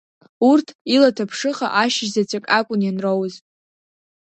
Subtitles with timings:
[0.49, 3.33] Урҭ илаҭаԥшыха ашьыжь заҵәык акәын ианроуаз.